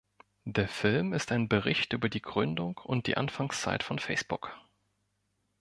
Der 0.47 0.67
Film 0.67 1.13
ist 1.13 1.31
ein 1.31 1.47
Bericht 1.47 1.93
über 1.93 2.09
die 2.09 2.23
Gründung 2.23 2.77
und 2.85 3.05
die 3.05 3.17
Anfangszeit 3.17 3.83
von 3.83 3.99
Facebook. 3.99 4.51